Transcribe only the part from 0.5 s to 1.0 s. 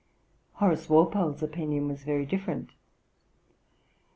30. Horace